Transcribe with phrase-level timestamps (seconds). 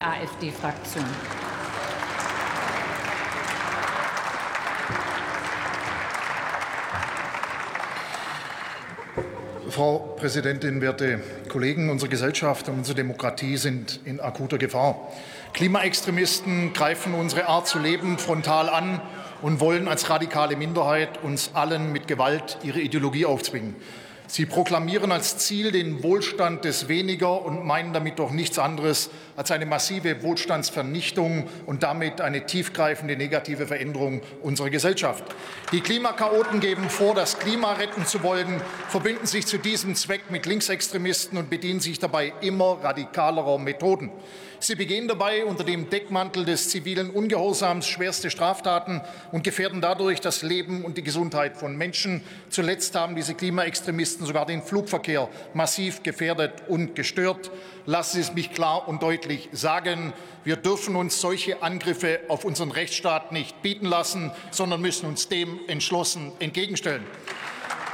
[0.00, 1.04] AfD-Fraktion.
[9.70, 11.90] Frau Präsidentin, werte Kollegen!
[11.90, 15.10] Unsere Gesellschaft und unsere Demokratie sind in akuter Gefahr.
[15.52, 19.02] Klimaextremisten greifen unsere Art zu leben frontal an
[19.42, 23.74] und wollen als radikale Minderheit uns allen mit Gewalt ihre Ideologie aufzwingen.
[24.30, 29.50] Sie proklamieren als Ziel den Wohlstand des Weniger und meinen damit doch nichts anderes als
[29.50, 35.24] eine massive Wohlstandsvernichtung und damit eine tiefgreifende negative Veränderung unserer Gesellschaft.
[35.72, 40.44] Die Klimakaoten geben vor, das Klima retten zu wollen, verbinden sich zu diesem Zweck mit
[40.44, 44.10] Linksextremisten und bedienen sich dabei immer radikalerer Methoden.
[44.60, 50.42] Sie begehen dabei unter dem Deckmantel des zivilen Ungehorsams schwerste Straftaten und gefährden dadurch das
[50.42, 52.22] Leben und die Gesundheit von Menschen.
[52.50, 57.50] Zuletzt haben diese Klimaextremisten sogar den Flugverkehr massiv gefährdet und gestört.
[57.86, 60.12] Lassen Sie es mich klar und deutlich sagen.
[60.44, 65.60] Wir dürfen uns solche Angriffe auf unseren Rechtsstaat nicht bieten lassen, sondern müssen uns dem
[65.68, 67.04] entschlossen entgegenstellen.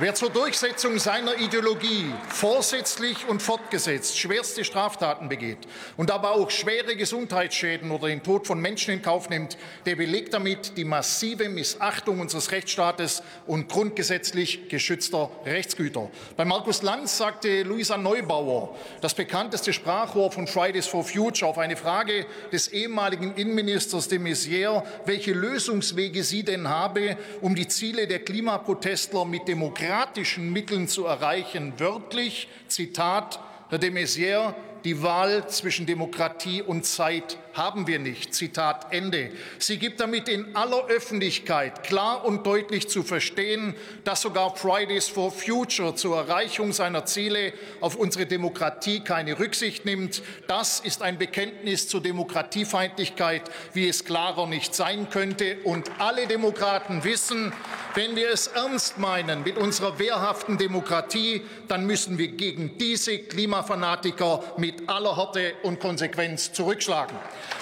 [0.00, 5.58] Wer zur Durchsetzung seiner Ideologie vorsätzlich und fortgesetzt schwerste Straftaten begeht
[5.96, 9.56] und dabei auch schwere Gesundheitsschäden oder den Tod von Menschen in Kauf nimmt,
[9.86, 16.10] der belegt damit die massive Missachtung unseres Rechtsstaates und grundgesetzlich geschützter Rechtsgüter.
[16.36, 21.76] Bei Markus Lanz sagte Luisa Neubauer, das bekannteste Sprachrohr von Fridays for Future, auf eine
[21.76, 28.18] Frage des ehemaligen Innenministers de Maizière, welche Lösungswege sie denn habe, um die Ziele der
[28.18, 31.74] Klimaprotestler mit Demokratie demokratischen Mitteln zu erreichen.
[31.76, 38.34] Wörtlich, Zitat, Herr de Maizière, die Wahl zwischen Demokratie und Zeit haben wir nicht.
[38.34, 39.30] Zitat Ende.
[39.58, 43.74] Sie gibt damit in aller Öffentlichkeit klar und deutlich zu verstehen,
[44.04, 50.22] dass sogar Fridays for Future zur Erreichung seiner Ziele auf unsere Demokratie keine Rücksicht nimmt.
[50.48, 55.58] Das ist ein Bekenntnis zur Demokratiefeindlichkeit, wie es klarer nicht sein könnte.
[55.64, 57.52] Und alle Demokraten wissen,
[57.94, 64.42] wenn wir es ernst meinen mit unserer wehrhaften Demokratie, dann müssen wir gegen diese Klimafanatiker
[64.56, 67.16] mit aller Härte und Konsequenz zurückschlagen.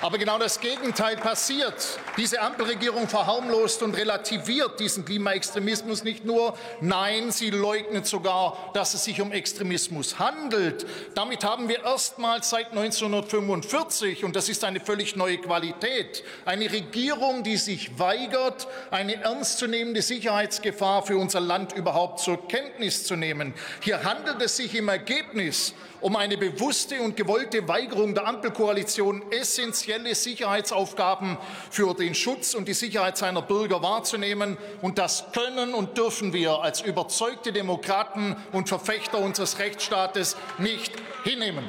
[0.00, 1.98] Aber genau das Gegenteil passiert.
[2.16, 9.04] Diese Ampelregierung verharmlost und relativiert diesen Klimaextremismus nicht nur, nein, sie leugnet sogar, dass es
[9.04, 10.86] sich um Extremismus handelt.
[11.14, 17.42] Damit haben wir erstmals seit 1945, und das ist eine völlig neue Qualität, eine Regierung,
[17.42, 23.52] die sich weigert, eine ernstzunehmende Sicherheitsgefahr für unser Land überhaupt zur Kenntnis zu nehmen.
[23.80, 30.14] Hier handelt es sich im Ergebnis um eine bewusste und gewollte Weigerung der Ampelkoalition, essentielle
[30.14, 31.38] Sicherheitsaufgaben
[31.70, 34.56] für den Schutz und die Sicherheit seiner Bürger wahrzunehmen.
[34.82, 40.92] Und das können und dürfen wir als überzeugte Demokraten und Verfechter unseres Rechtsstaates nicht
[41.24, 41.64] hinnehmen.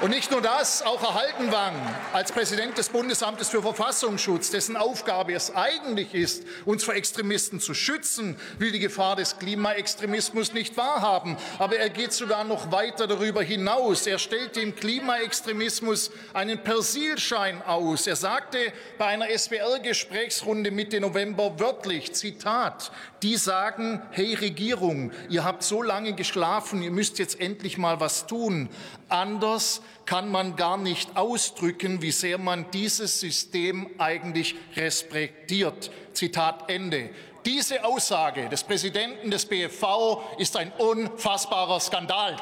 [0.00, 1.74] Und nicht nur das, auch Herr Haldenwang
[2.12, 7.72] als Präsident des Bundesamtes für Verfassungsschutz, dessen Aufgabe es eigentlich ist, uns vor Extremisten zu
[7.72, 11.36] schützen, will die Gefahr des Klimaextremismus nicht wahrhaben.
[11.60, 14.06] Aber er geht sogar noch weiter darüber hinaus.
[14.08, 18.08] Er stellt dem Klimaextremismus einen Persilschein aus.
[18.08, 18.58] Er sagte
[18.98, 22.90] bei einer SWR-Gesprächsrunde Mitte November wörtlich, Zitat,
[23.22, 28.26] die sagen, hey Regierung, ihr habt so lange geschlafen, ihr müsst jetzt endlich mal was
[28.26, 28.68] tun.
[29.08, 35.90] Anders kann man gar nicht ausdrücken, wie sehr man dieses System eigentlich respektiert.
[36.12, 37.10] Zitat Ende.
[37.44, 42.36] Diese Aussage des Präsidenten des BFV ist ein unfassbarer Skandal.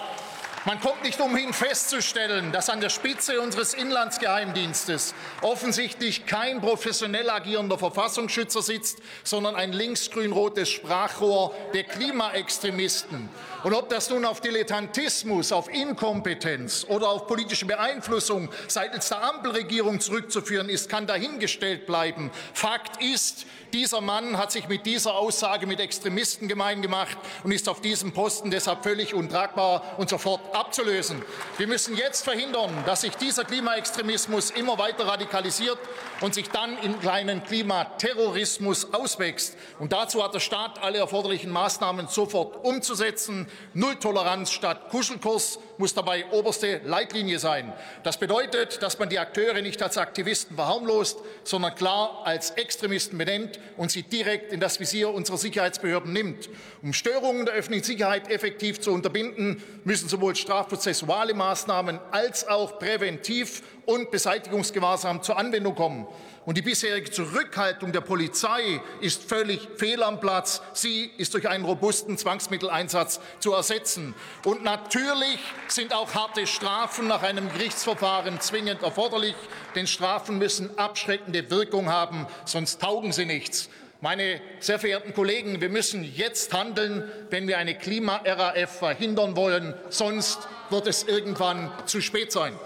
[0.66, 7.78] Man kommt nicht umhin festzustellen, dass an der Spitze unseres Inlandsgeheimdienstes offensichtlich kein professionell agierender
[7.78, 13.30] Verfassungsschützer sitzt, sondern ein linksgrün-rotes Sprachrohr der Klimaextremisten.
[13.64, 19.98] Und ob das nun auf Dilettantismus, auf Inkompetenz oder auf politische Beeinflussung seitens der Ampelregierung
[20.00, 22.30] zurückzuführen ist, kann dahingestellt bleiben.
[22.52, 27.68] Fakt ist, dieser Mann hat sich mit dieser Aussage mit Extremisten gemein gemacht und ist
[27.68, 31.22] auf diesem Posten deshalb völlig untragbar und sofort abzulösen.
[31.56, 35.78] Wir müssen jetzt verhindern, dass sich dieser Klimaextremismus immer weiter radikalisiert
[36.20, 39.56] und sich dann in kleinen Klimaterrorismus auswächst.
[39.78, 43.48] Und dazu hat der Staat alle erforderlichen Maßnahmen sofort umzusetzen.
[43.72, 47.72] Nulltoleranz statt Kuschelkurs muss dabei oberste Leitlinie sein.
[48.04, 53.58] Das bedeutet, dass man die Akteure nicht als Aktivisten verharmlost, sondern klar als Extremisten benennt
[53.76, 56.50] und sie direkt in das Visier unserer Sicherheitsbehörden nimmt.
[56.82, 63.62] Um Störungen der öffentlichen Sicherheit effektiv zu unterbinden, müssen sowohl strafprozessuale Maßnahmen als auch präventiv
[63.86, 66.06] und Beseitigungsgewahrsam zur Anwendung kommen.
[66.46, 70.62] Und die bisherige Zurückhaltung der Polizei ist völlig fehl am Platz.
[70.72, 74.14] Sie ist durch einen robusten Zwangsmitteleinsatz zu ersetzen.
[74.44, 75.38] Und natürlich
[75.68, 79.34] sind auch harte Strafen nach einem Gerichtsverfahren zwingend erforderlich,
[79.74, 83.68] denn Strafen müssen abschreckende Wirkung haben, sonst taugen sie nichts.
[84.00, 89.74] Meine sehr verehrten Kollegen, wir müssen jetzt handeln, wenn wir eine Klima-RAF verhindern wollen.
[89.90, 92.58] Sonst wird es irgendwann zu spät sein.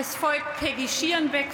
[0.00, 1.46] Es folgt Peggy Schierenbeck